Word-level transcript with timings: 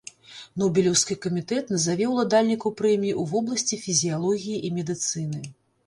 Нобелеўскі 0.61 1.17
камітэт 1.25 1.69
назаве 1.75 2.09
ўладальнікаў 2.13 2.75
прэміі 2.83 3.13
ў 3.21 3.37
вобласці 3.37 3.83
фізіялогіі 3.87 4.57
і 4.67 4.77
медыцыны. 4.81 5.49